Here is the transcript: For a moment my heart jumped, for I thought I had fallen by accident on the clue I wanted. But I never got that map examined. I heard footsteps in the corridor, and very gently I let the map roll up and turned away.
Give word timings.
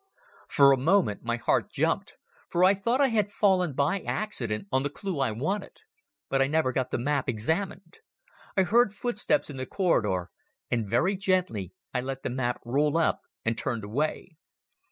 For 0.47 0.71
a 0.71 0.79
moment 0.81 1.21
my 1.23 1.35
heart 1.37 1.71
jumped, 1.71 2.15
for 2.49 2.63
I 2.63 2.73
thought 2.73 2.99
I 2.99 3.09
had 3.09 3.31
fallen 3.31 3.73
by 3.73 3.99
accident 3.99 4.67
on 4.71 4.81
the 4.81 4.89
clue 4.89 5.19
I 5.19 5.31
wanted. 5.31 5.79
But 6.27 6.41
I 6.41 6.47
never 6.47 6.71
got 6.71 6.89
that 6.89 6.97
map 6.97 7.29
examined. 7.29 7.99
I 8.57 8.63
heard 8.63 8.95
footsteps 8.95 9.51
in 9.51 9.57
the 9.57 9.67
corridor, 9.67 10.31
and 10.71 10.89
very 10.89 11.15
gently 11.15 11.73
I 11.93 12.01
let 12.01 12.23
the 12.23 12.31
map 12.31 12.61
roll 12.65 12.97
up 12.97 13.21
and 13.45 13.55
turned 13.55 13.83
away. 13.83 14.37